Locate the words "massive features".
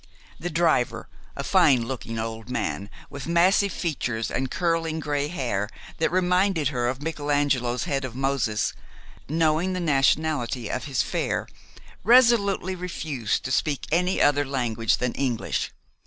3.27-4.31